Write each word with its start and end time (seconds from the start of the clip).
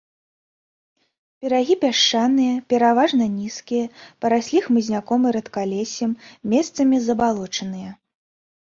Берагі 1.45 1.75
пясчаныя, 1.83 2.53
пераважна 2.75 3.25
нізкія, 3.37 3.85
параслі 4.27 4.59
хмызняком 4.71 5.21
і 5.33 5.37
рэдкалессем, 5.39 6.11
месцамі 6.59 6.95
забалочаныя. 7.09 7.91